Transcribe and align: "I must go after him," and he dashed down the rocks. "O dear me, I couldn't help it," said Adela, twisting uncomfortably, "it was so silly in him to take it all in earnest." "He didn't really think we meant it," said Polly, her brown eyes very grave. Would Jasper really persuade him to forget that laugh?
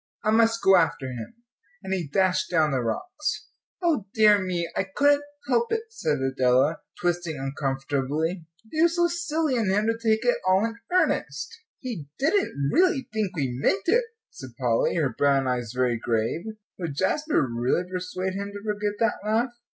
"I 0.23 0.31
must 0.31 0.63
go 0.63 0.77
after 0.77 1.05
him," 1.09 1.35
and 1.83 1.93
he 1.93 2.07
dashed 2.07 2.49
down 2.49 2.71
the 2.71 2.81
rocks. 2.81 3.49
"O 3.83 4.07
dear 4.15 4.39
me, 4.41 4.67
I 4.75 4.83
couldn't 4.95 5.21
help 5.47 5.71
it," 5.71 5.83
said 5.93 6.17
Adela, 6.19 6.77
twisting 6.99 7.37
uncomfortably, 7.37 8.47
"it 8.71 8.81
was 8.91 8.95
so 8.95 9.07
silly 9.07 9.57
in 9.57 9.69
him 9.69 9.85
to 9.85 9.93
take 9.95 10.25
it 10.25 10.37
all 10.47 10.65
in 10.65 10.77
earnest." 10.91 11.49
"He 11.81 12.07
didn't 12.17 12.69
really 12.73 13.09
think 13.13 13.35
we 13.35 13.51
meant 13.61 13.83
it," 13.87 14.05
said 14.31 14.55
Polly, 14.59 14.95
her 14.95 15.13
brown 15.15 15.47
eyes 15.47 15.71
very 15.71 15.99
grave. 15.99 16.45
Would 16.79 16.95
Jasper 16.95 17.47
really 17.47 17.83
persuade 17.87 18.33
him 18.33 18.51
to 18.53 18.63
forget 18.63 18.97
that 18.97 19.17
laugh? 19.23 19.51